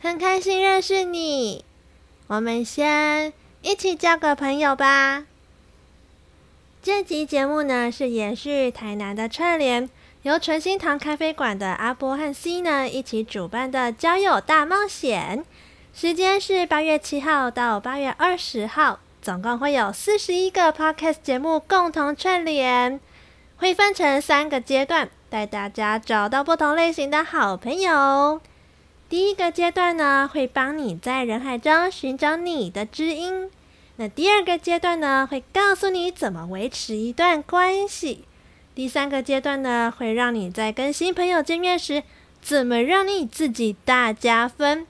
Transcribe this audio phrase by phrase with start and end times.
[0.00, 1.64] 很开心认识你。
[2.28, 5.24] 我们先一起交个朋友吧。
[6.82, 9.90] 这集节目呢是延续台南的串联，
[10.22, 15.44] 由纯心堂咖啡馆的阿波和 C 呢一起主办的交友大冒险。
[15.92, 23.00] 时间是八月七号到八月二十号，总共会有四十一个 Podcast 节目共同串联，
[23.56, 28.40] 会分成三个阶段，带大家找到不同类型的好朋友。
[29.08, 33.48] 第一个阶段呢，会帮你在人海中寻找你的知音。
[33.98, 38.24] 那第二个阶段呢，会告诉你怎么维持一段关系。
[38.74, 42.02] 第三个阶段呢，会让你在跟新朋友见面时，
[42.42, 44.84] 怎么让你自己大加分。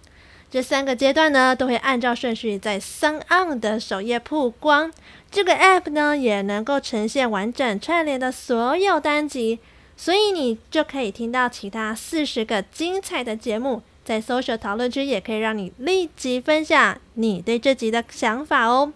[0.51, 4.91] 这三个阶段呢，都会按照顺序在 SoundOn 的首页曝光。
[5.31, 9.59] 这个 App 呢，也能够呈现完整串联的所有单集，
[9.95, 13.83] 所以你就可以听到其他四十个精彩的节目。
[14.07, 18.93] 在 Social 讨论区也可以让你立即分享你对这集的想法哦。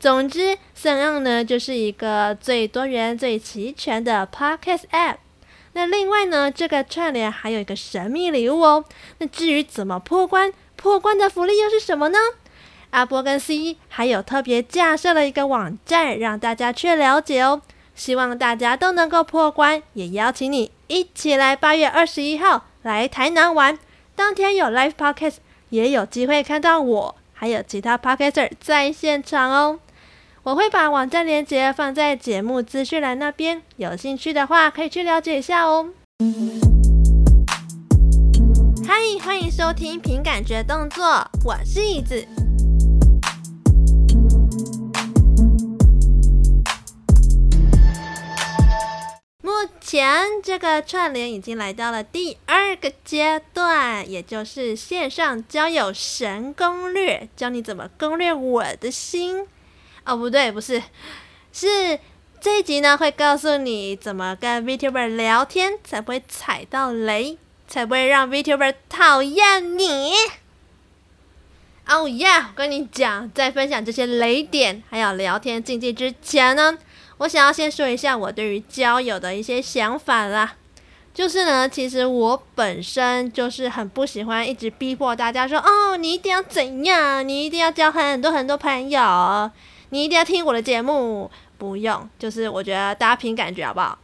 [0.00, 5.16] 总之三样呢就是一个最多元、最齐全的 Podcast App。
[5.74, 8.84] 那另外呢，这个串联还有一个神秘礼物哦。
[9.18, 12.18] 那至于怎么破关，破关的福利又是什么呢？
[12.90, 17.60] 阿波跟 C 还有特别架设了一个网站，让大家去了解哦。
[17.94, 23.78] 希望大家都能够破关，也邀请你一起来八月二十一号来台南玩。
[24.18, 25.36] 当天有 Live Podcast，
[25.68, 29.78] 也有机会看到我，还有其他 Podcaster 在现场哦。
[30.42, 35.90] 我会把网站链接放在节目资讯栏那边，有兴趣的话可以去了解一下哦。
[38.84, 42.26] 嗨，欢迎收听凭感觉动作，我是椅子。
[49.88, 59.46] 前这个串联已经来到了第二个阶段，也就是线上交友神攻略，教你怎么攻略我的心。
[60.04, 60.82] 哦，不对，不是，
[61.54, 61.98] 是
[62.38, 70.12] 这一集呢会告诉你怎么跟 VTuber 聊天才不会踩到雷，才不会让 VTuber 讨厌你。
[71.86, 72.28] 哦耶！
[72.28, 76.76] 我跟你讲，在分享这些雷点还有聊天禁忌之前呢。
[77.18, 80.52] 我想要先说一下我对于交友的一些想法啦，
[81.12, 89.50] 就是呢，其实我本身就是很不喜欢一直逼迫大家说，哦，你一定要怎样，你一定要交很多很多朋友，
[89.90, 91.28] 你一定要听我的节目，
[91.58, 93.98] 不用，就是我觉得大家凭感觉好不好？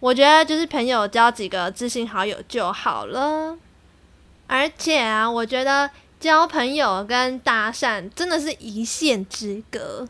[0.00, 3.56] 我觉得就是朋友交几个知心好友就好了，
[4.48, 10.08] 而且啊，我觉得交朋友跟搭讪真的是一线之隔。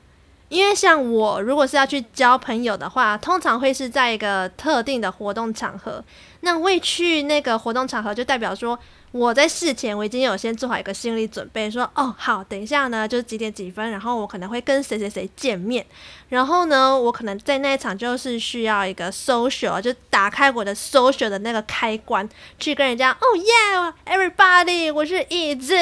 [0.50, 6.04] 因为像我，如果是要去交朋友的话，通常会是在一个特定的活动场合。
[6.40, 8.76] 那未去那个活动场合，就代表说
[9.12, 15.86] 我在事前我已经有先做好一个心理准备，说哦好，等一下呢就是几点几分，然后我可能会跟谁谁谁见面，
[16.30, 22.28] 然后呢我可能在那一场就是需要一个 social，就打开我的 social 的那个开关，
[22.58, 25.76] 去跟人家哦耶，everybody，我是椅子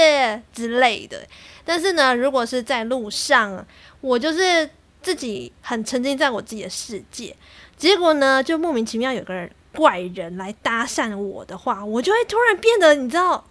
[0.52, 1.26] 之类的。
[1.68, 3.62] 但是呢，如果是在路上，
[4.00, 4.70] 我就是
[5.02, 7.36] 自己很沉浸在我自己的世界，
[7.76, 13.44] 结果呢，就莫名其妙有个人怪人来搭讪我的话，我就会突然变得你知道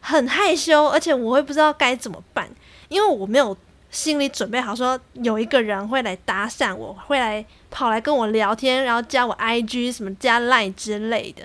[0.00, 2.48] 很害羞，而且我会不知道该怎么办，
[2.88, 3.56] 因为我没有
[3.90, 11.42] 心里准备好说有一个人会来搭讪我，会来跑来跟我聊天，然后加我 IG 什么加 Line 之类的，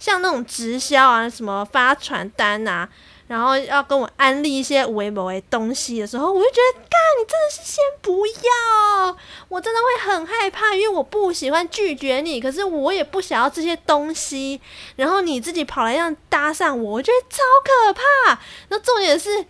[0.00, 2.88] 像那种直销啊，什么发传单啊。
[3.26, 9.16] 然后要跟我安利一些微博的东西的时候，我就觉得，干，你真的是先不要，
[9.48, 14.60] 我真的会很害怕，因为我不喜欢拒绝你，可是我也不想要这些东西。
[14.94, 18.40] 然后你自己跑来这样搭讪我，我觉得超可怕。
[18.68, 19.44] 那重点是，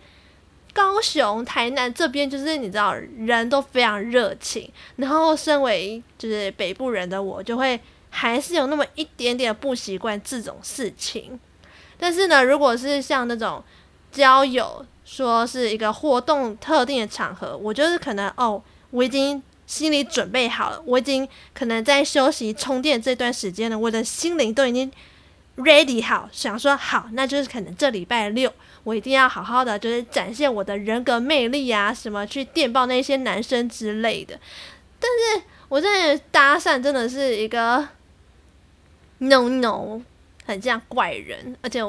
[0.73, 4.71] 高雄、台南这边就是你知道，人都非常热情。
[4.95, 11.39] 然后身为就是北部人的我，就会还是有那么一点点不习惯这种事情。
[11.99, 13.63] 但是呢，如果是像那种
[14.11, 18.61] 交友，说是一个活动特定的场合，我就是可能哦，
[18.91, 24.91] 我已经心里准备好了，我已经可能在休息充电这段时间了，我的心灵都已经
[25.57, 28.51] ready 好，想说好，那就是可能这礼拜六
[28.83, 34.39] 我一定要好好的，就是展现我的人格魅力啊，什么去电报那些男生之类的。
[34.99, 37.87] 但是我在搭讪真的是一个
[39.19, 40.01] no no。
[40.47, 41.83] 很像怪人，而且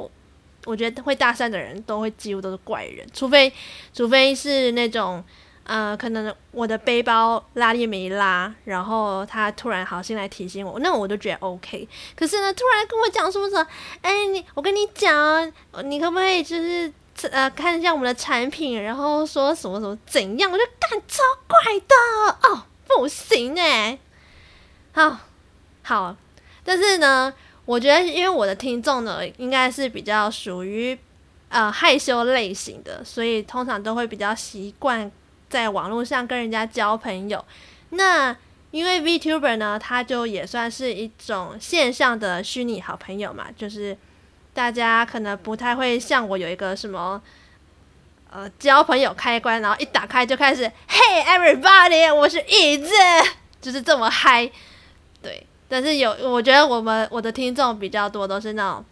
[0.67, 3.51] 我觉得会搭讪的人都会几乎都是怪人，除非
[3.95, 5.25] 除非是那种
[5.65, 11.89] 呃，可能我的背包拉链没拉，然后他突然好心来提醒我，那我就觉得 OK。
[12.17, 13.67] 可是呢，突然跟我讲说什么，
[14.03, 15.53] 哎，你我跟你讲，
[15.85, 16.93] 你可不可以就是
[17.31, 20.51] 呃看一下我们的产品，然后说什么什么怎样？
[20.51, 21.95] 我就干超怪的
[22.49, 23.99] 哦，不行哎。
[24.93, 25.19] 好，
[25.83, 26.17] 好，
[26.65, 27.33] 但是呢，
[27.69, 30.99] 我觉得因为我的听众呢，应该是比较属于
[31.51, 35.13] 呃害羞类型的，所以通常都会比较习惯。
[35.51, 37.45] 在网络上跟人家交朋友，
[37.91, 38.35] 那
[38.71, 43.97] 因为 VTuber 呢，它就也算是一种线上的虚拟好朋友嘛，就是
[44.55, 47.21] 大家可能不太会像我有一个什么
[48.31, 52.91] 呃交朋友开关，然后一打开就开始 Hey everybody，我是椅子，
[53.61, 54.51] 就是这么嗨，
[55.23, 55.47] 对。
[55.69, 58.85] 但是有，我觉得我们我的听众比较多都是那种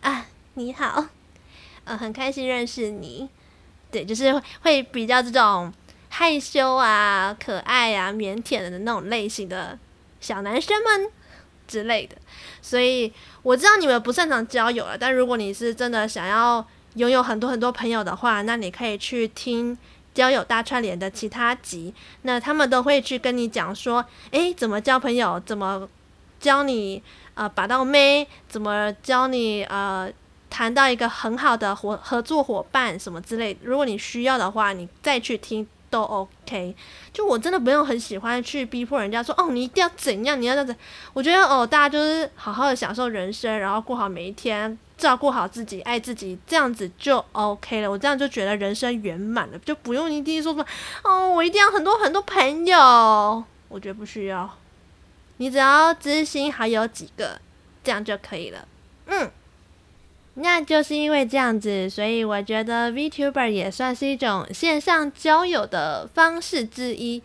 [0.00, 1.04] 啊你好，
[1.84, 3.28] 嗯、很开心认识你，
[3.90, 5.72] 对，就是会比较这种。
[6.16, 9.76] 害羞啊，可爱啊，腼腆的那种类型的
[10.20, 11.10] 小男生们
[11.66, 12.14] 之类的，
[12.62, 13.12] 所以
[13.42, 16.64] 我知道你们不擅长交友了，但如果你是真的想要
[16.94, 19.76] 拥有很多很多朋友的话，那你可以去听
[20.14, 25.88] 交友大串联的其他集，那他们都会去跟你讲说，诶，怎么交朋友，怎么
[26.44, 27.02] 教你
[27.32, 30.12] 呃把到妹，怎么教你呃
[30.50, 33.56] 谈到一个很好的合合作伙伴什么之类。
[33.62, 35.66] 如果你需要的话，你再去听。
[35.90, 36.74] 都 OK，
[37.12, 40.74] 就我真的不用很喜欢去逼迫人家说哦，你一定要怎样，你要这样子。
[41.12, 47.88] 我觉得哦，大家就是好好的享受人生，然后过好每一天，照顾好自己，爱自己，这样子就 OK 了。
[47.88, 50.66] 我这样就觉得人生圆满了，就不用一定说说
[51.04, 52.76] 哦，我一定要很多很多朋友。
[53.68, 54.50] 我觉得不需要，
[55.36, 57.40] 你只要知心好友几个，
[57.82, 58.66] 这样就可以了。
[59.06, 59.30] 嗯。
[60.36, 67.22] 那就是因为这样子，所以我觉得 VTuber 也算是一种线上交友的方式之一。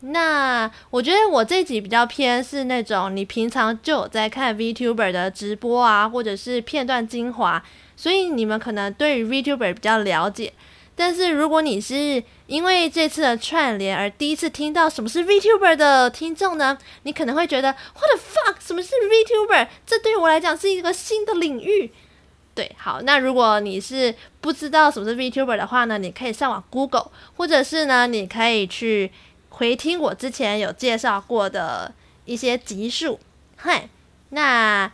[0.00, 7.62] 那我觉得我这集比较偏是那种你平常就有在看 VTuber 的直播啊，或者是片段精华，
[7.96, 10.52] 所以你们可能对于 VTuber 比较了解。
[10.98, 18.56] 但是如果你是因为这次的串联而第一次听到什么是 VTuber 的听众呢，你可能会觉得 What the fuck？
[18.58, 19.68] 什么是 VTuber？
[19.86, 21.92] 这对我来讲是一个新的领域。
[22.52, 29.12] 对，好，那如果你是不知道什么是 VTuber 的话呢，你可以上网 Google，或者是呢，你可以去
[29.50, 33.20] 回听我之前有介绍过的一些集数。
[33.54, 33.88] 嗨，
[34.30, 34.90] 那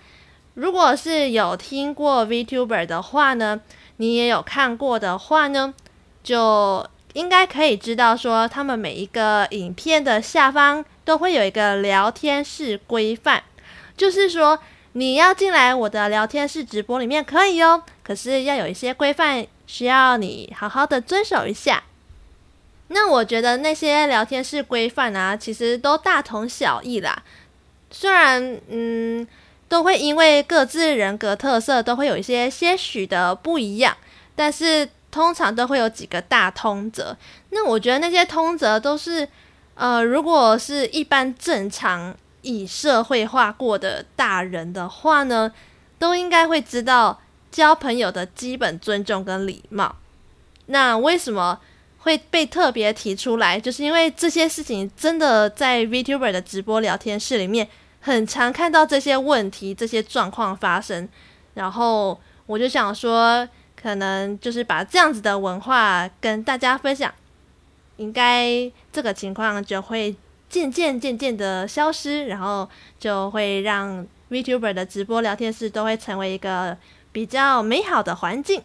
[0.52, 3.62] 如果是有听过 VTuber 的话呢，
[3.96, 5.72] 你也有看过的话呢，
[6.24, 13.44] 就应该可以知道说，他们每一个影片的下方都会有一个聊天室规范，
[13.96, 14.58] 就是说。
[14.96, 21.82] 你要进来我的聊天室直播里面可以哦，可是要有一些规范，需要你好好的遵守一下。
[22.86, 27.24] 那我觉得那些聊天室规范啊，其实都大同小异啦。
[27.90, 29.26] 虽然嗯，
[29.68, 33.96] 都会因为各自人格特色都会有一些些许的不一样，
[34.36, 37.16] 但是通常都会有几个大通则。
[37.50, 39.28] 那我觉得那些通则都是，
[39.76, 42.16] 呃，如果是一般正常。
[42.46, 45.50] 以社会化过的大人的话呢，
[45.98, 47.18] 都应该会知道
[47.50, 49.96] 交朋友的基本尊重跟礼貌。
[50.66, 51.58] 那为什么
[52.00, 53.58] 会被特别提出来？
[53.58, 57.66] 就是因为这些事情真的在 VTuber 的直播聊天室里面
[58.02, 61.08] 很常看到这些问题、这些状况发生。
[61.54, 63.48] 然后我就想说，
[63.84, 67.14] 可能就是把这样子的文化跟大家分享，
[67.98, 70.16] 应该这个情况就会。
[70.46, 76.76] 渐渐渐渐的消失，然后就会让 VTuber 的直播聊天室都会成为一个
[77.10, 78.62] 比较美好的环境。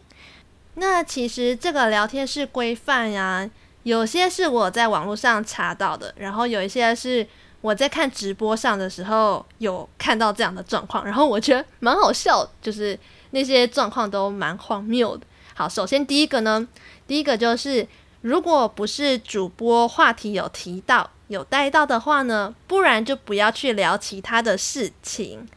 [0.76, 3.50] 那其实这个聊天室规范呀，
[3.82, 7.26] 有些是我在网络上查到的，然后有一些是
[7.62, 13.00] 我在看直播上的时候有看到这样的状况，然后我觉得蛮好笑，就是
[13.32, 15.26] 那些状况都蛮荒谬的。
[15.54, 16.68] 好，首先第一个呢，
[17.08, 17.88] 第一个就是
[18.22, 21.10] 如果不是主播话题有提到。
[21.30, 25.48] 有带到的话呢，不然就不要去聊其他的事情。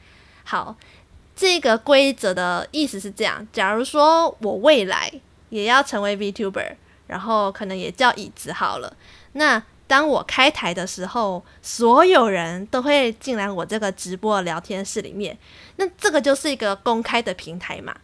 [0.44, 0.76] 好，
[1.34, 5.10] 这个规则的意思是这样：假如说我未来
[5.48, 6.74] 也要成为 VTuber，
[7.06, 8.94] 然后可能也叫椅子好了。
[9.32, 9.62] 那
[9.92, 15.36] 当我开台的时候，所有人都会进来我这个直播聊天室里面。
[15.76, 17.94] 那这个就是一个公开的平台嘛。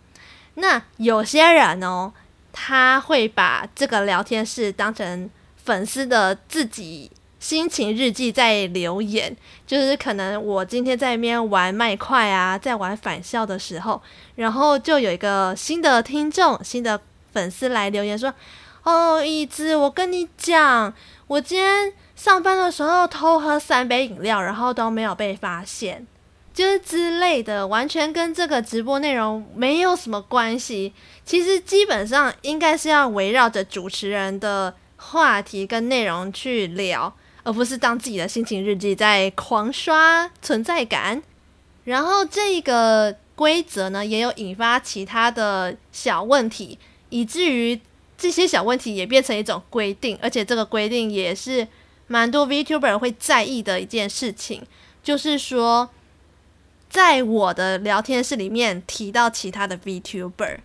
[0.56, 2.12] 那有些人哦，
[2.52, 5.30] 他会把这个聊天室当成
[5.64, 7.10] 粉丝的自己。
[7.40, 14.02] 心情日记在留言，就是可能我今天在那边玩麦块啊，在玩返校的时候，
[14.34, 17.00] 然后就有一个新的听众、新的
[17.32, 18.34] 粉丝来留言说
[18.88, 20.94] ：“哦，椅子，我跟你讲，
[21.26, 26.06] 我今天上班的时候偷喝三杯饮料，然后都没有被发现，
[26.54, 30.94] 就是之类的，完全跟这个直播内容没有什么关系。
[31.22, 41.22] 其实基本上应该是要围绕着主持人的话题跟内容去聊，而不是当自己的心情日记在狂刷存在感。
[41.84, 46.78] 然后这个规则呢，也有引发其他的小问题，
[47.10, 47.78] 以至于。
[48.18, 51.66] 这些小问题也变成一种规定，而且这个规定也是
[52.08, 54.60] 蛮多 VTuber 会在意的一件事情，
[55.04, 55.88] 就是说，
[56.90, 60.58] 在我的聊天室里面提到其他的 VTuber，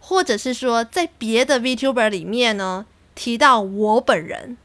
[0.00, 4.56] 或者是说在别的 VTuber 里面呢提到我本人，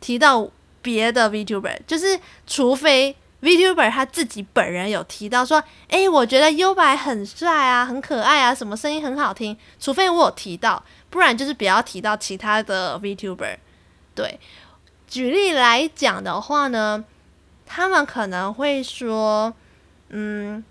[0.00, 0.48] 提到
[0.80, 10.84] 别的 VTuber，就是除非 VTuber 他自己本人有提到说，诶，我觉得优白很帅啊，很可爱啊，什么声音很好听，除非我有提到。
[11.14, 13.56] 不然就是不要提到其他的 VTuber。
[14.16, 14.40] 对，
[15.06, 17.04] 举例来讲的话呢，
[17.64, 19.54] 他们可能会说
[20.10, 20.64] ：“嗯，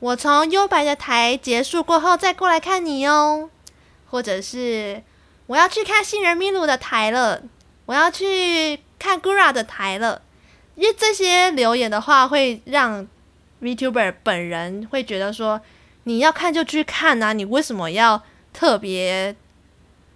[0.00, 3.50] 我从优白的台结束过后再过来看你哦。”
[4.10, 5.00] 或者是
[5.46, 7.40] “我要去看新人咪噜的台了，
[7.86, 10.22] 我要去看 Gura 的台了。”
[10.74, 13.06] 因为这些留言的话，会让
[13.62, 15.60] VTuber 本人会觉得说
[16.02, 18.20] ：“你要看就去看啊，你为什么要
[18.52, 19.36] 特别？”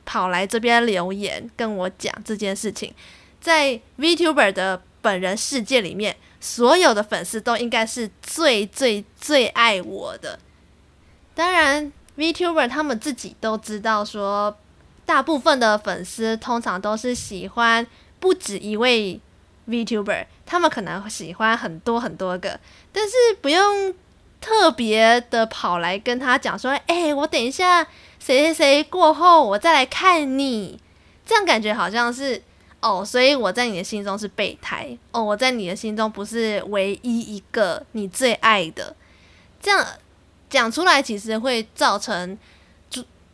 [0.04, 2.92] 跑来这边留言跟我讲这件事情，
[3.40, 10.38] 在 VTuber 的本人世界里面，所有的粉丝都应该是最最最爱我的。
[11.34, 14.56] 当然，VTuber 他们自己都知道，说
[15.06, 17.86] 大部分的粉丝通常都是喜欢
[18.18, 19.20] 不止一位
[19.68, 22.58] VTuber，他们可能喜欢很多很多个，
[22.92, 23.94] 但是不用
[24.40, 27.86] 特别的跑来跟他讲说，哎，我等一下。
[28.24, 30.78] 谁谁谁过后，我再来看你，
[31.26, 32.40] 这样感觉好像是
[32.78, 34.96] 哦，所以我在你的心中是备胎。
[35.10, 38.94] 哦，我在你的心中不是唯一一个你最爱的，
[39.60, 39.84] 这样
[40.48, 42.38] 讲出来其实会造成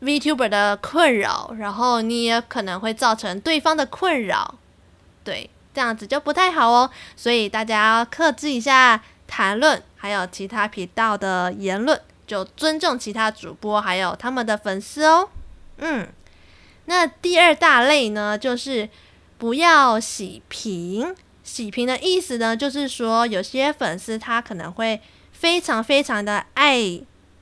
[0.01, 4.55] VTuber 的困扰，然后你也可能会造成对方的困扰，
[5.23, 12.01] 对，这样子就不太好哦，所以大家克制一下谈论，还有其他频道的言论。
[12.29, 15.29] 就尊重其他主播，还有他们的粉丝哦。
[15.79, 16.07] 嗯，
[16.85, 18.89] 那第二大类呢，就是
[19.37, 21.17] 不要洗屏。
[21.43, 25.01] 洗屏的意思呢，就是说有些粉丝他可能会
[25.33, 26.77] 非常非常的爱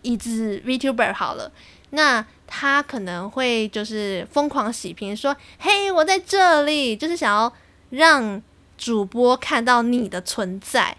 [0.03, 1.51] 一支 VTuber 好了，
[1.91, 7.53] 那他可能会就是疯狂洗屏，说：“嘿，我在这里！”就是想要
[7.91, 8.41] 让
[8.79, 10.97] 主播看到你的存在。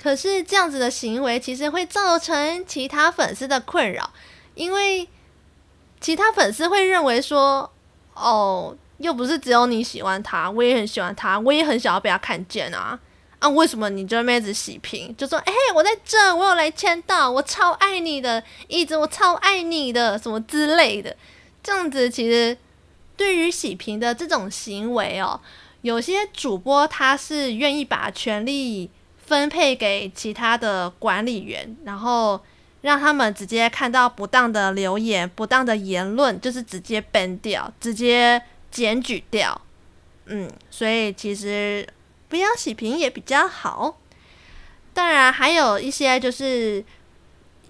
[0.00, 4.10] 可是这样子的行为其实会造成其他粉丝的困扰，
[4.54, 5.06] 因为
[6.00, 7.70] 其他粉丝会认为说
[8.16, 12.98] ：“哦，又不是只有你喜欢他，我也很喜欢他，我也很想要被他看见啊！
[13.40, 15.14] 啊，为什么你这妹子洗屏？
[15.18, 21.14] 就说：哎，我在这，我有来签到，我超爱你的，一直我超爱你的，什么之类的。
[21.62, 22.56] 这样子其实
[23.18, 25.38] 对于洗屏的这种行为哦，
[25.82, 28.90] 有些主播他是愿意把权力。
[29.30, 32.42] 分配给其他的管理员，然后
[32.80, 39.60] 让他们直接看到不当的留言、不当的言论，就是直接 ban 掉，直接检举掉。
[40.26, 41.86] 嗯，所以其实
[42.28, 44.00] 不要洗屏也比较好。
[44.92, 46.84] 当然，还有一些就是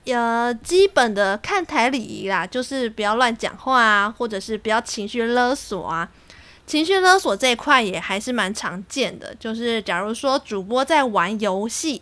[0.06, 6.08] 呃基本的看台礼仪啦，就是不要乱讲话啊，或者是不要情绪勒索啊。
[6.70, 12.00] 情绪勒索这一块也还是蛮常见的，就是假如说主播在玩游戏，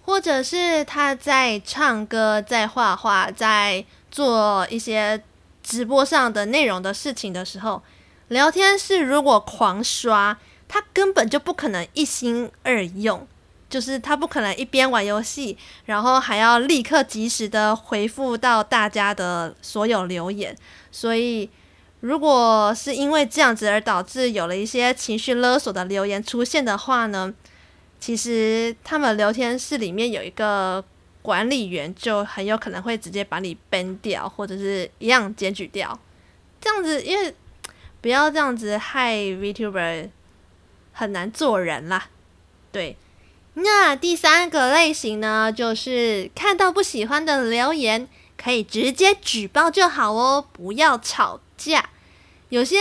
[0.00, 5.22] 或者是他在唱歌、在画画、在做一些
[5.62, 7.82] 直播上的内容的事情的时候，
[8.28, 13.28] 聊天室如果狂刷，他根本就不可能一心二用，
[13.68, 20.56] 就是他不可能一边玩游戏，然后还要立刻及时的回复到大家的所有留言，
[20.90, 21.50] 所以。
[22.02, 27.32] 如果是因为这样子而导致有了一些情绪勒索的留言出现的话呢，
[28.00, 30.84] 其实他们聊天室里面有一个
[31.22, 35.96] 管理员，就很有可能会直接把你 ban 掉，或者是一样检举掉。
[36.60, 37.32] 这样子，因为
[38.00, 40.08] 不要这样子害 VTuber
[40.90, 42.08] 很难做人啦。
[42.72, 42.96] 对，
[43.54, 48.08] 那第三个类型呢，就是看到不喜欢的留言，
[48.42, 51.90] 可以直接举报就好哦，不要吵架。
[52.48, 52.76] 有些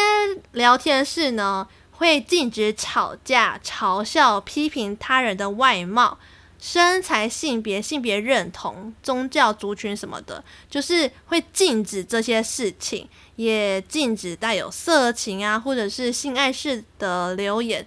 [0.53, 6.17] 聊天室呢，会禁止吵架、嘲笑、批评他人的外貌，
[6.59, 17.85] 身材、性别、性别认同、宗教族群什么的，就是会禁止这些事情，也禁止带有色情啊，或者是性暗示的留言，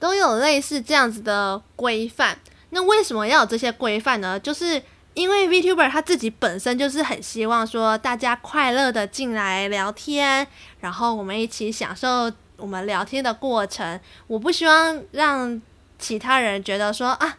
[0.00, 2.38] 都有类似这样子的规范。
[2.70, 4.40] 那为什么要有这些规范呢？
[4.40, 4.82] 就是
[5.14, 10.46] 因为 VTuber 他自己本身就是很希望说大家快乐的进来聊天，
[10.80, 13.98] 然后我们一起享受我们聊天的过程。
[14.26, 15.60] 我不希望让
[15.98, 17.38] 其他人觉得说啊。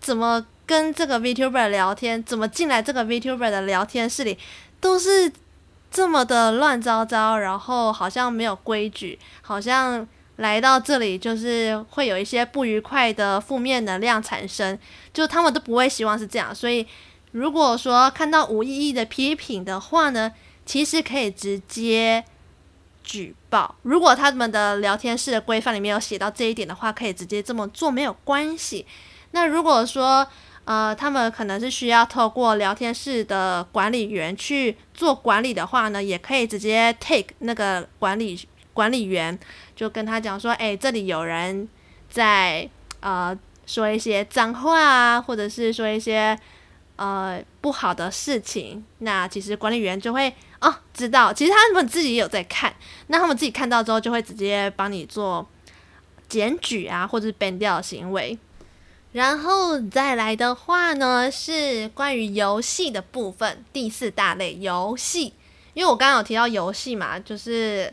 [0.00, 2.20] 怎么跟这个 VTuber 聊天？
[2.24, 4.36] 怎么进来这个 VTuber 的聊天室里，
[4.80, 5.32] 都是
[5.92, 10.04] 这么的乱糟糟，然后好像没有规矩，好像
[10.36, 14.78] 来到这里就是会有一些不愉快的负面能量产生，
[15.12, 16.54] 就他们都不会希望是这样。
[16.54, 16.86] 所以，
[17.32, 20.32] 如果说看到无意义的批评的话呢，
[20.64, 22.24] 其实可以直接
[23.04, 23.74] 举报。
[23.82, 28.86] 如果他们的聊天室的规范里面有写到这一点的话，可以直接这么做，没有关系。
[29.32, 30.26] 那如果说，
[30.64, 38.38] 呃，他们可能是需要透过聊天室的管理员去做管理的话呢，也可以直接 take 那个管理
[38.74, 39.38] 管理员，
[39.74, 41.68] 就跟他讲说，哎，这里有人
[42.08, 42.68] 在
[43.00, 43.36] 呃
[43.66, 46.38] 说一些脏话啊，或者是说一些
[46.96, 52.74] 呃不好的事情，那其实管理员就会哦知道，其实他们自己也有在看，
[53.08, 55.46] 那他们自己看到之后就会直接帮你做
[56.28, 58.38] 检举啊，或者是 ban 掉行为。
[59.12, 65.34] 然后再来的话呢，是关于游戏的部分，第四大类游戏。
[65.74, 67.92] 因为我刚刚有提到游戏嘛，就是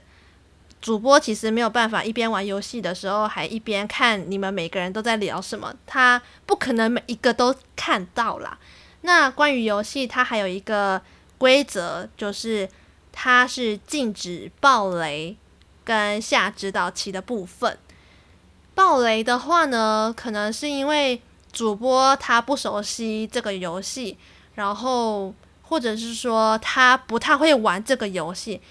[0.81, 8.57] 主播其实没有办法一边玩游戏的时候，还一边看你们每个人都在聊什么，他不可能每一个都看到啦。
[9.01, 11.01] 那关于游戏，它还有一个
[11.37, 12.67] 规则，就是
[13.11, 15.35] 它是禁止爆雷
[15.83, 17.77] 跟下指导棋的部分。
[18.75, 21.21] 爆雷的话呢，可能是因为
[21.51, 24.17] 主播他不熟悉这个游戏，
[24.55, 25.33] 然后
[25.63, 28.61] 或者是说他不太会玩这个游戏，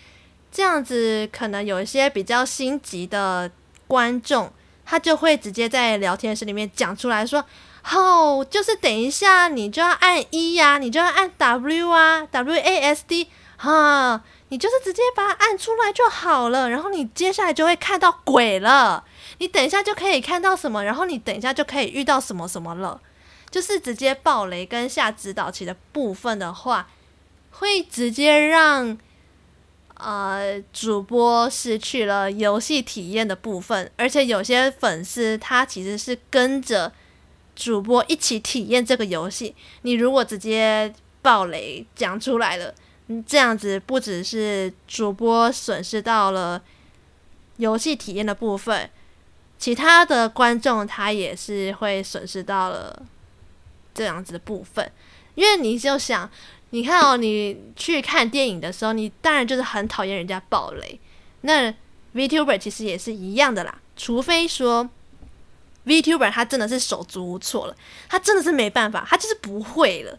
[0.50, 3.50] 这样子可能有一些比较心急的
[3.86, 4.52] 观众，
[4.84, 7.44] 他就会直接在聊天室里面讲出来说
[7.92, 19.04] ：“哦，就是等一下你就要按一呀，你就要按 W 啊，W A S D 哈，你就是直接把它按出来就好了，然后你接下来就会看到鬼了。”
[19.40, 23.00] 你等一下就可以看到什么，然后你等一下就可以遇到什么什么了，
[23.50, 26.88] 就是直接爆雷跟下指导棋的部分的话，
[27.52, 28.98] 会直接让
[29.98, 36.92] 呃主播失去了游戏体验的部分，而且有些粉丝他其实是跟着
[37.54, 42.72] 主播一起体验这个游戏，你如果直接爆雷讲出来了，
[43.26, 46.62] 这样子不只是主播损失到了
[47.56, 48.88] 游戏体验的部分。
[49.58, 53.02] 其他的观众他也是会损失到了
[53.92, 54.92] 这样子的部分，
[55.34, 56.30] 因为你就想，
[56.70, 61.00] 你看哦，你去看电影的时候，你当然就是很讨厌人家爆雷。
[61.40, 61.72] 那
[62.14, 64.88] VTuber 其实也是一样的啦，除非说
[65.86, 67.76] VTuber 他真的是手足无措了，
[68.08, 70.18] 他真的是没办法，他就是不会了，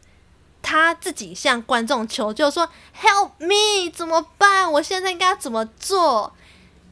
[0.61, 2.67] 他自己向观众求救说
[2.99, 4.71] “Help me”，怎么办？
[4.71, 6.33] 我现在应该怎么做？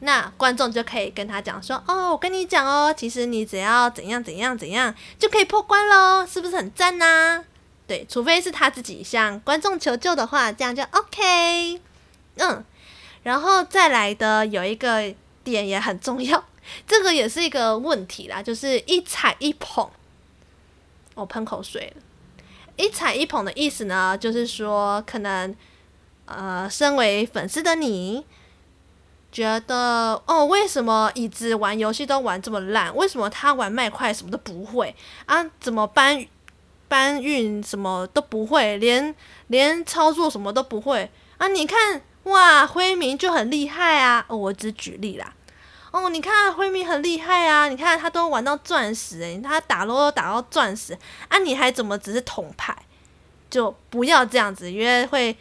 [0.00, 7.44] 那观众就可以跟他讲说：“哦，我跟你讲哦，其实你只要怎样怎样怎样就可以破关喽，是不是很赞呢？”
[7.88, 11.80] 对，除非是他自己向观众求救的话，这样就 OK。
[12.36, 12.64] 嗯，
[13.24, 16.44] 然后再来的有一个点也很重要，
[16.86, 19.88] 这个也是一个问题啦，就是一踩一捧。
[21.14, 22.02] 我喷口水了。
[22.76, 25.56] 一踩一捧的意思呢，就是说可能
[26.26, 28.24] 呃，身为粉丝的你。
[29.30, 32.94] 觉得哦，为什么椅子玩游戏都玩这么烂？
[32.96, 34.94] 为什么他玩麦块什么都不会
[35.26, 35.44] 啊？
[35.60, 36.24] 怎么搬
[36.88, 39.14] 搬运什么都不会，连
[39.48, 41.46] 连操作什么都不会啊？
[41.48, 44.24] 你看哇，辉明就很厉害啊！
[44.28, 45.32] 我只举例啦。
[45.90, 47.68] 哦，你看辉明很厉害啊！
[47.68, 50.96] 你看他都玩到钻石，诶，他打罗都打到钻石
[51.28, 51.38] 啊！
[51.38, 52.76] 你还怎么只是铜牌？
[53.48, 55.36] 就不要这样子，因为会。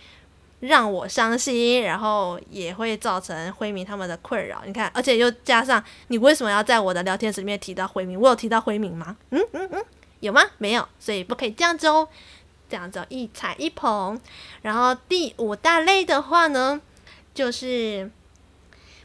[0.59, 4.59] 让我伤心，然后也会造成辉明他们的困扰。
[4.65, 8.19] 你看，而且又加上你为什么要在我的聊天室里面提到辉明？
[8.19, 9.15] 我有提到辉明吗？
[9.29, 9.85] 嗯嗯嗯，
[10.19, 10.41] 有吗？
[10.57, 12.07] 没有，所以不可以这样子哦。
[12.69, 14.19] 这样子一踩一捧。
[14.61, 16.81] 然后第五大类的话呢，
[17.33, 18.09] 就是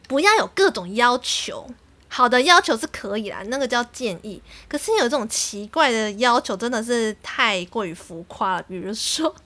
[0.07, 1.67] 不要有各种要求。
[2.09, 4.41] 好的要求是可以啦，那个叫建议。
[4.67, 8.63] 可是有这种奇怪的要求，真的是太过于浮夸了。
[8.63, 9.33] 比如说。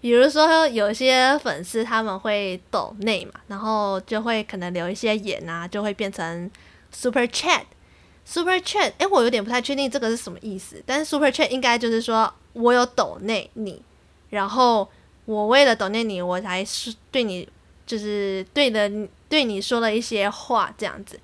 [0.00, 6.50] 比如说，有些粉丝他们会抖内嘛，然后就会可能留一些言啊，就会变成
[6.90, 7.64] super chat。
[8.24, 13.82] Super Chat，哎，我有点不太确定这个是什么意思，但是 Super Chat 应该就是说我有抖内你，
[14.28, 14.88] 然后
[15.24, 17.48] 我为了抖内你，我才是对你
[17.84, 18.88] 就是对的
[19.28, 21.18] 对你说了一些话这样子。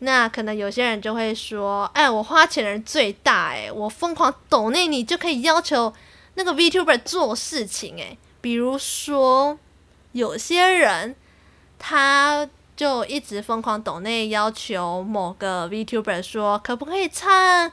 [0.00, 5.94] 那可能有些人就会说，哎，我花钱人最大，哎，我疯狂抖内你就可以要求
[6.34, 9.58] 那个 VTuber 做事情，哎，比如说
[10.10, 11.14] 有些人
[11.78, 12.48] 他。
[12.74, 17.70] 就一直疯狂抖内要求某个 VTuber 说，可不可以唱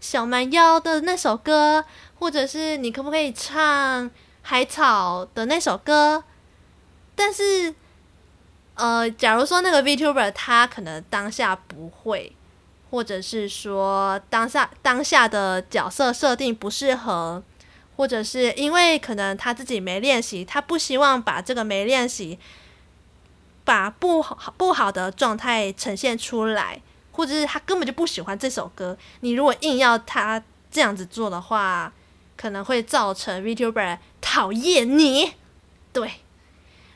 [0.00, 1.84] 小蛮腰的那首歌，
[2.18, 4.10] 或者是你可不可以唱
[4.42, 6.24] 海草的那首歌？
[7.14, 7.74] 但是，
[8.74, 12.34] 呃，假如说那个 VTuber 他可能当下不会，
[12.90, 17.42] 或者是说当下当下的角色设定不适合，
[17.96, 22.38] 或者是因为可能他自己没练习，他不希望把这个没练习。
[23.70, 28.98] 把不好不好的状态呈现出来，或者是他根本就不喜欢这首歌。
[29.20, 31.92] 你如果硬要他这样子做的话，
[32.36, 35.34] 可能会造成 VTuber 讨厌你。
[35.92, 36.10] 对，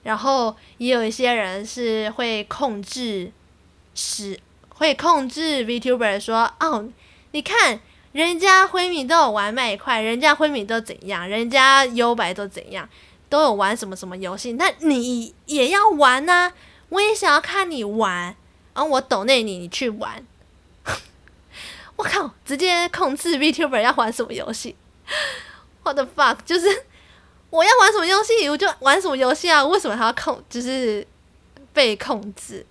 [0.02, 3.30] 然后也有一些人是会控制，
[3.94, 6.88] 是会控制 VTuber 说：“哦，
[7.30, 7.78] 你看
[8.10, 12.88] 人家辉敏都有玩麦快，人家辉敏都怎样，人家优白都怎样。”
[13.34, 16.52] 都有玩什么什么游戏，那你也要玩呐？
[16.88, 18.26] 我也想要看你玩，
[18.72, 20.24] 然后我抖内你，你去玩。
[21.96, 24.76] 我靠，直接控制 VTuber 要玩什么游戏
[25.82, 26.36] ？What the fuck？
[26.44, 26.84] 就是
[27.50, 29.66] 我要玩什么游戏，我就玩什么游戏啊？
[29.66, 30.40] 为什么还要控？
[30.48, 31.04] 就是
[31.72, 32.64] 被控制。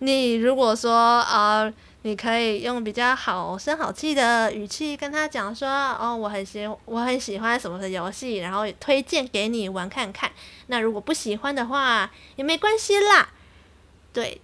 [0.00, 1.72] 你如果说啊。
[2.02, 5.68] 你可以用比较好声好气的语气跟他讲说
[6.00, 10.32] ：“哦，我很喜我很喜欢什么的游戏，然后推荐给你玩看看。
[10.68, 13.28] 那如果不喜欢的话也没关系啦，
[14.14, 14.40] 对，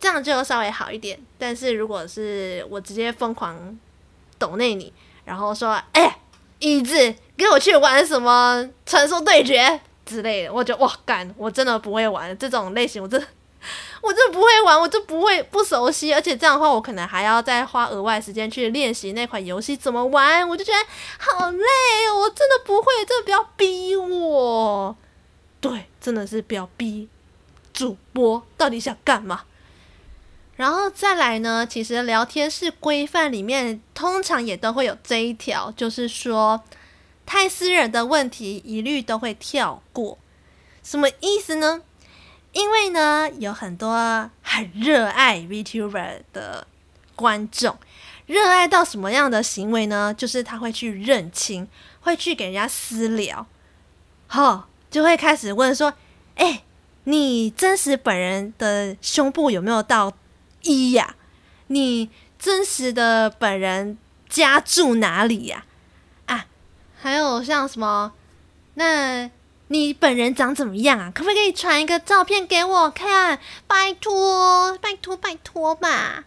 [0.00, 1.20] 这样就稍微好一点。
[1.36, 3.78] 但是如果是我直接疯狂
[4.38, 4.90] 抖内你，
[5.26, 6.16] 然后说：‘哎、欸，
[6.60, 13.26] 椅子，给我去玩什么传说对决之类的’，我就哇干，我真的不会玩这种类型，我真的。”
[14.02, 20.78] 我就不会玩，我就不会不熟悉，而且这样的话，我可能还要再花额外时间去练习那款游戏怎么玩，我就觉得
[21.18, 21.66] 好累，
[22.14, 24.96] 我真的不会，真的不要逼我。
[25.60, 27.08] 对，真的是不要逼
[27.72, 29.44] 主播，到底想干嘛？
[30.56, 36.62] 然后再来呢，其实聊天室规范里面通常也都会有这一条，就是说
[37.26, 40.18] 太私人的问题一律都会跳过。
[40.82, 41.82] 什么意思呢？
[42.56, 46.66] 因为呢，有很多很热爱 VTuber 的
[47.14, 47.76] 观众，
[48.24, 50.14] 热爱到什么样的行为呢？
[50.14, 51.68] 就是他会去认亲，
[52.00, 53.46] 会去给人家私聊，
[54.26, 55.92] 好，就会开始问说
[56.36, 56.62] ：“哎，
[57.04, 60.14] 你真实本人的胸部有没有到
[60.62, 61.14] 一呀？
[61.66, 63.98] 你真实的本人
[64.30, 65.66] 家住哪里呀？
[66.24, 66.46] 啊，
[66.98, 68.14] 还有像什么
[68.72, 69.30] 那？”
[69.68, 71.10] 你本人长怎么样啊？
[71.12, 73.40] 可不可以传一个照片给我看？
[73.66, 76.22] 拜托，拜托，拜托吧！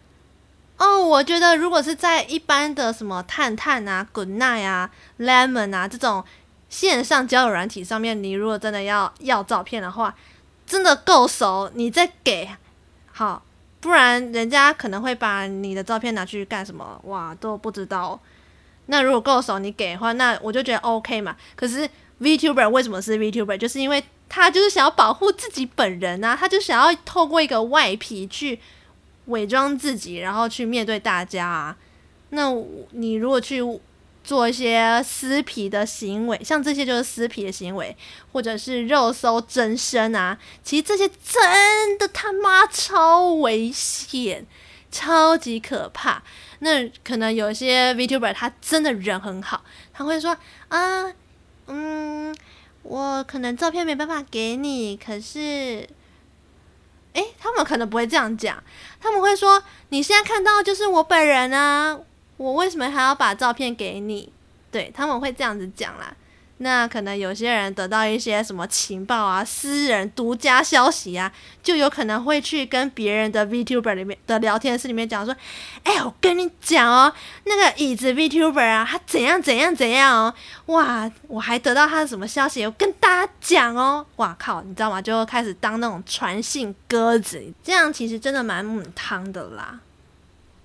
[0.77, 6.23] 哦，我觉得如果是在一般的什么探探啊、Good Night 啊、Lemon 啊这种
[6.69, 10.13] 线上交友软体上面，你如果真的要要照片的话，
[10.65, 12.49] 真的够熟，你再给
[13.13, 13.41] 好，
[13.79, 16.99] 不然人家可能会把你的照片拿去干什么？
[17.05, 18.19] 哇，都不知道。
[18.87, 21.37] 那如果够熟，你给的话，那我就觉得 OK 嘛。
[21.55, 21.89] 可是。
[22.21, 23.57] VTuber 为什么是 VTuber？
[23.57, 28.59] 就是因为他就是想要保护自己本人啊，他就想要透过一个外皮去
[29.27, 31.77] 伪装自己，然后去面对大家啊。
[32.31, 32.53] 那
[32.91, 33.61] 你如果去
[34.23, 37.95] 做一些撕皮的行为，像这些就是撕皮的行为，
[38.33, 44.45] 或者是肉搜真身啊，其实这些真的他妈超危险，
[44.91, 46.21] 超级可怕。
[46.59, 50.35] 那可能有些 VTuber 他真的人很好，他会说
[50.67, 51.13] 啊。
[51.69, 52.35] 嗯，
[52.83, 55.87] 我可能照片没办法给你，可是，
[57.13, 58.61] 诶，他们可能不会这样讲，
[58.99, 61.99] 他们会说，你现在看到就是我本人啊，
[62.37, 64.33] 我为什么还要把照片给你？
[64.71, 66.15] 对，他们会这样子讲啦。
[66.61, 71.31] 那可能有些人得到一些什么情报啊、私人独家消息啊，
[71.63, 75.33] 就有可能会去跟别人的 VTuber 里面的聊天室里面讲说
[75.83, 77.13] ：“哎，我跟你讲哦，
[77.45, 80.33] 那个椅子 VTuber 啊，他怎样怎样怎样哦，
[80.65, 85.01] 哇，我还得到他什么消息，我跟大家讲哦，哇靠，你知道吗？
[85.01, 89.79] 就开始当那种传信鸽子，这样其实真的蛮母汤的啦。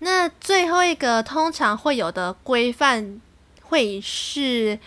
[0.01, 3.21] 那最后一个通常会有的规范
[3.63, 4.81] 会是。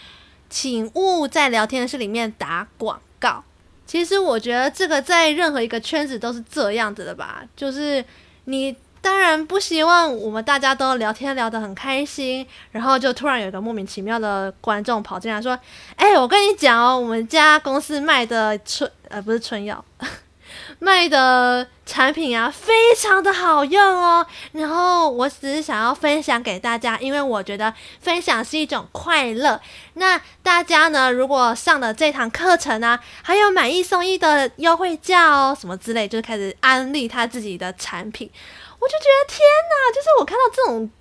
[0.49, 3.43] 请勿在聊天室里面打广告。
[3.85, 8.03] 其实我觉得这个在任何一个圈子都是这样子的吧，就是
[8.45, 8.75] 你。
[8.99, 15.57] 当然不希望我们大家都聊天聊得很开心，然后就突然有一个莫名其妙的观众跑进来说
[15.95, 19.85] ：“哎、我跟你讲哦，我们家公司卖的春呃不是春药。”
[20.79, 24.25] 卖的产品啊，非常的好用哦。
[24.51, 29.59] 然后我只是想要分享给大家，因为我觉得分享是一种快乐。
[29.95, 38.29] 那大家呢，如果上了这堂课程啊，还有买一送一的优惠价哦，什么之类，就是开始安利他自己的产品。
[38.79, 40.91] 我就觉得天哪，就是我看到这种，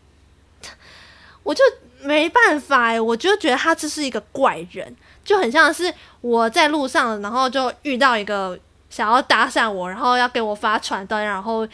[1.42, 1.62] 我就
[2.00, 8.58] 没办法哎，我就觉得他这是一个怪人，就很像是我在路上，然后就遇到一个。
[8.96, 11.68] 想要搭讪我，然后要给我发传单，然后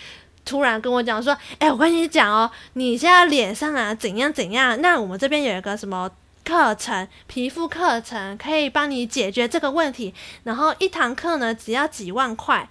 [0.44, 4.80] 突然跟我讲说：“哎、我跟你讲哦，你现在脸上啊怎样怎样？
[4.80, 6.11] 那我们这边有一个什么
[6.44, 10.12] 课程，皮肤课程，可以帮你解决这个问题。
[10.42, 12.68] 然后一堂课呢只要几万块，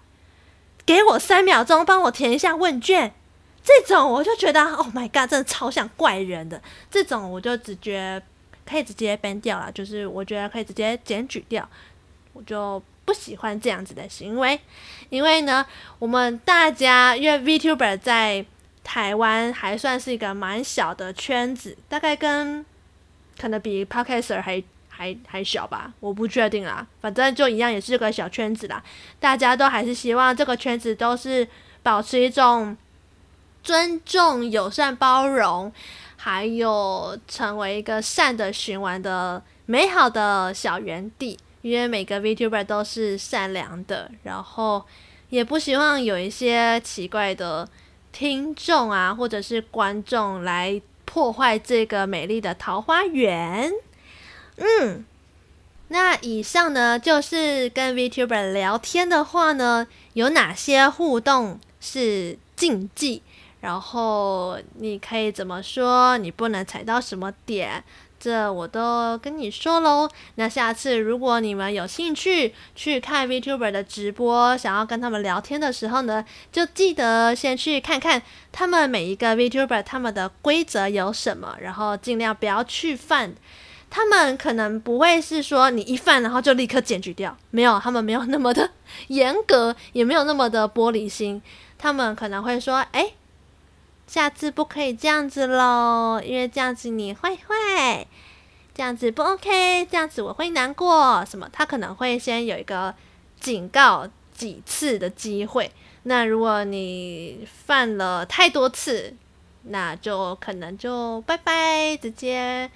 [0.86, 3.14] 给我三秒钟帮我填一下问卷。
[3.64, 6.62] 这种我就觉得，Oh my god，真的超像怪人的。
[6.90, 8.22] 这种我就直接
[8.70, 11.66] 可以直接 ban 掉了，就是我觉得可以直接检举掉，
[12.34, 12.84] 我就。
[13.04, 14.60] 不喜欢这样子的行为，
[15.10, 15.66] 因为呢，
[16.00, 18.46] 我们大家因为 VTuber 在
[18.84, 22.66] 台湾还算是一个蛮小的圈子，大概跟
[23.40, 26.86] 可能比 Podcaster 还还还小吧，我不确定啦。
[27.02, 28.82] 反正就一样，也是个小圈子啦。
[29.20, 31.48] 大家都还是希望这个圈子都是
[31.84, 32.78] 保持一种
[33.64, 35.72] 尊重、友善、包容，
[36.18, 41.38] 还有成为一个善的循环的美好的小园地。
[41.62, 44.84] 因为每个 VTuber 都是善良的，然后
[45.30, 47.68] 也不希望有一些奇怪的
[48.12, 53.72] 听众啊，或者是观众来破坏这个美丽的桃花源。
[54.58, 55.06] 嗯，
[55.90, 63.22] 那以上呢，就是跟 VTuber 聊天的话呢，有哪些互动是禁忌？
[63.62, 66.18] 然后你可以怎么说？
[66.18, 67.84] 你不能踩到什么点？
[68.22, 70.08] 这我都跟你说喽。
[70.36, 83.34] 那下次如果你们有兴趣去看 VTuber 的直播，想要跟他们聊天的时候呢，就记得先去看看他们每一个 VTuber 他们的规则有什么，然后尽量不要去犯。
[83.90, 88.70] 他们可能不会是说你一犯然后就立刻检举掉，没有，他们没有那么的
[89.08, 91.42] 严格，也没有那么的玻璃心。
[91.78, 93.14] 他们可能会说，哎。
[94.12, 98.06] 下次不可以这样子喽，因为这样子你会坏，
[98.76, 101.24] 这样子不 OK，这样子我会难过。
[101.24, 101.48] 什么？
[101.54, 102.94] 他可能会先有一个
[103.40, 105.72] 警告几次的机会。
[106.04, 109.16] 那如果你犯了太多次，
[109.64, 112.70] 那就可能就拜拜，直接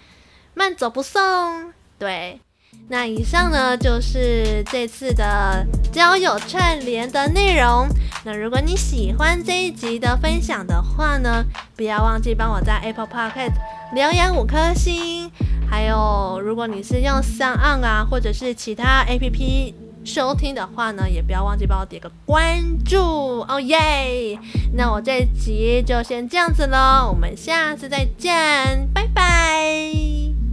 [0.54, 1.74] 慢走不送。
[2.00, 2.40] 对。
[2.88, 7.88] 那以上呢，就是这次的交友串联的内容。
[8.24, 11.44] 那如果你喜欢这一集的分享的话呢，
[11.76, 13.54] 不要忘记帮我在 Apple Podcast
[13.94, 15.32] 留言五颗星。
[15.68, 24.38] 还有，如果你是用 Sound 啊，或者是其他 APP 收听的话呢，也不要忘记帮我点个关注哦耶！
[24.74, 30.45] 那我这集就先这样子喽，我们下次再见，拜拜。